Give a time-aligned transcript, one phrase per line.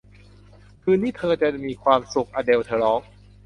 [0.83, 2.99] คืนนี้เธอจะมีความสุข อเดล เธอร้อง